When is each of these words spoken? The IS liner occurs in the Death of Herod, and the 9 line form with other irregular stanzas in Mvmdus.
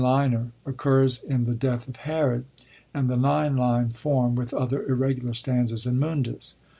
The 0.01 0.07
IS 0.07 0.13
liner 0.15 0.51
occurs 0.65 1.21
in 1.21 1.45
the 1.45 1.53
Death 1.53 1.87
of 1.87 1.97
Herod, 1.97 2.45
and 2.91 3.07
the 3.07 3.15
9 3.15 3.55
line 3.55 3.89
form 3.89 4.33
with 4.33 4.51
other 4.51 4.83
irregular 4.89 5.35
stanzas 5.35 5.85
in 5.85 5.99
Mvmdus. 5.99 6.55